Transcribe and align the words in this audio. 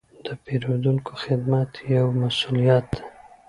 د 0.25 0.27
پیرودونکو 0.43 1.11
خدمت 1.23 1.71
یو 1.95 2.07
مسوولیت 2.21 2.85
دی. 2.95 3.01